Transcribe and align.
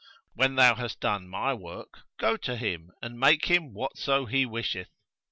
When 0.33 0.55
thou 0.55 0.73
hast 0.73 0.99
done 0.99 1.29
my 1.29 1.53
work, 1.53 1.99
go 2.17 2.35
to 2.35 2.57
him 2.57 2.89
and 3.03 3.19
make 3.19 3.45
him 3.45 3.71
whatso 3.71 4.25
he 4.25 4.47
wisheth.' 4.47 4.89